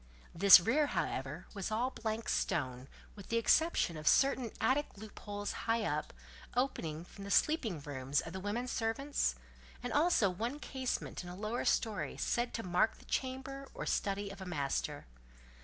This 0.33 0.59
rear, 0.59 0.87
however, 0.87 1.45
was 1.53 1.69
all 1.69 1.91
blank 1.91 2.27
stone, 2.27 2.87
with 3.15 3.29
the 3.29 3.37
exception 3.37 3.95
of 3.97 4.07
certain 4.07 4.49
attic 4.59 4.87
loopholes 4.97 5.51
high 5.69 5.83
up, 5.83 6.11
opening 6.55 7.05
from 7.05 7.23
the 7.23 7.29
sleeping 7.29 7.79
rooms 7.81 8.19
of 8.19 8.33
the 8.33 8.39
women 8.39 8.67
servants, 8.67 9.35
and 9.83 9.93
also 9.93 10.27
one 10.27 10.57
casement 10.59 11.23
in 11.23 11.29
a 11.29 11.35
lower 11.35 11.65
story 11.65 12.17
said 12.17 12.51
to 12.55 12.63
mark 12.63 12.97
the 12.97 13.05
chamber 13.05 13.67
or 13.75 13.85
study 13.85 14.31
of 14.31 14.41
a 14.41 14.45
master. 14.47 15.05